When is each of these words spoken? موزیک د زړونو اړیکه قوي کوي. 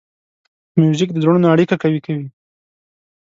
موزیک 0.79 1.09
د 1.13 1.17
زړونو 1.23 1.47
اړیکه 1.53 1.75
قوي 1.81 1.99
کوي. 2.05 2.27